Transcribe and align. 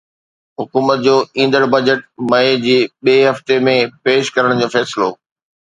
حڪومت 0.59 0.97
جو 1.07 1.13
ايندڙ 1.37 1.63
بجيٽ 1.73 2.01
مئي 2.31 2.51
جي 2.65 2.79
ٻئي 3.03 3.19
هفتي 3.29 3.61
۾ 3.71 3.77
پيش 4.03 4.23
ڪرڻ 4.35 4.51
جو 4.61 4.67
فيصلو 4.75 5.09